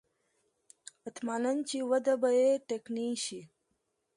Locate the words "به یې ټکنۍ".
2.21-3.11